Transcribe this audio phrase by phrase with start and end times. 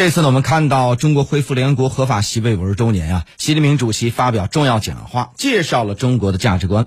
[0.00, 6.86] 这次呢，我们看到中国恢复联合国合法席位五十周年啊，习近平主席发表重要讲话，介绍了中国的价值观。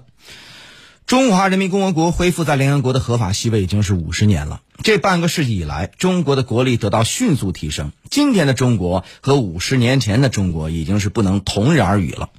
[1.06, 4.62] 中华人民共和国恢复在联合国的合法席位已经是五十年了。
[4.82, 7.92] 这半个世纪以来，中国的国力得到迅速提升。
[8.10, 12.30] 今天的中国和五十年前的中国已经是不能同日而语了。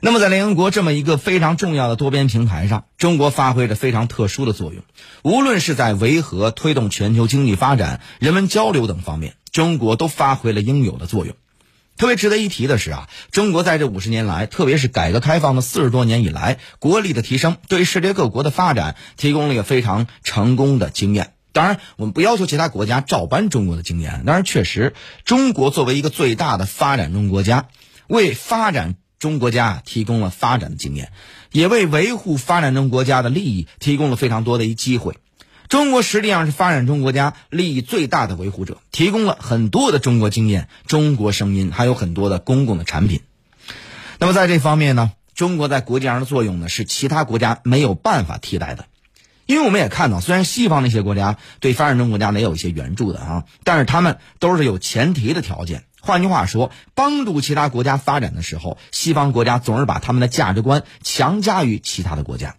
[0.00, 4.82] 那么，在联合国这么一个非常重要的多边平台上，中国发挥着非常特殊的作用。
[5.22, 11.36] 无论是在维和、推动全球经济发展、人文交流等方面，中国都发挥了应有的作用。
[11.98, 21.34] 特别值得一提的是啊，中国在这五十年来，特别是改革开放的四十多年以来，国力的提升，对世界各国的发展提供了一个非常成功的经验。
[21.52, 24.94] 当然，我们不要求其他国家照搬中国的经验，但是确实，
[25.26, 27.68] 中国作为一个最大的发展中国家，
[28.08, 31.12] 为发展中国家提供了发展的经验，
[31.52, 35.18] 也为维护发展中国家的利益提供了非常多的一机会。
[35.72, 43.22] 中国实际上是发展中国家利益最大的维护者，提供了很多的中国经验、中国声音，还有很多的公共的产品。
[44.18, 48.84] 那么在这方面呢，中国在国际上的作用呢，是其他国家没有办法替代的。
[49.46, 55.84] 因为我们也看到，虽然西方那些国家对发展中国家也有一些援助的啊，但是他们都是有前提的条件。
[56.02, 62.56] 换句话说，帮助其他国家发展的时候，西方国家总是把他们的价值观强加于其他的国家。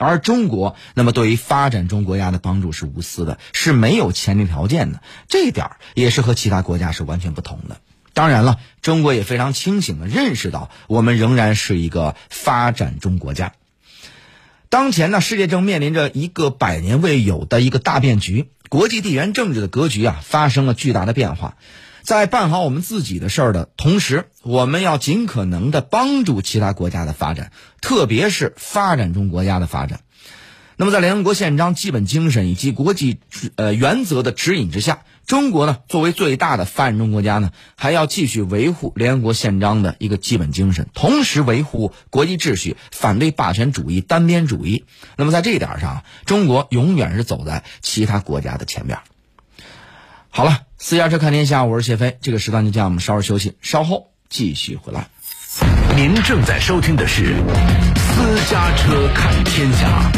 [0.00, 7.76] 而中国，那么对于发展中国家的帮助是无私的，是没有前提条件的，这一点也是和其他国家是完全不同的。
[8.14, 13.52] 当然了，中国也非常清醒的认识到，我们仍然是一个发展中国家。
[14.70, 21.56] 当前呢，世界正面临着一个百年未有的一个大变局，国际地缘政治的格局啊发生了巨大的变化。
[22.02, 30.00] 在办好我们自己的事儿的同时，我们要尽可能的帮助其他国家的发展，特别是发展中国家的发展。
[30.76, 33.18] 那么，在联合国宪章基本精神以及国际
[33.56, 44.86] 呃原则的指引之下，中国呢作为最大的发展中国家呢，还要继续维护联合国宪章的一个基本精神，同时维护国际秩序，反对霸权主义、单边主义。
[45.16, 49.00] 那么，在这一点上，中国永远是走在其他国家的前面。
[50.30, 52.16] 好了，私家车看天下，我是谢飞。
[52.22, 55.08] 这个时段就叫我们稍事休息，稍后继续回来。
[55.94, 57.34] 您正在收听的是
[57.96, 60.10] 私家车看天下。